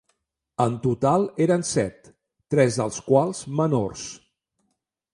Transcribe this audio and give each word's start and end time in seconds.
En 0.63 0.77
total 0.85 1.27
eren 1.47 1.67
set, 1.73 2.09
tres 2.55 2.81
dels 2.83 3.01
quals 3.13 3.47
menors. 3.63 4.11